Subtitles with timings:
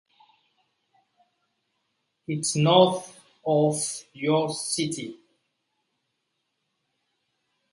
[2.27, 3.75] It is north of
[4.15, 5.19] New York City.